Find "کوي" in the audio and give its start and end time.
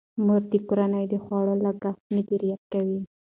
2.73-2.99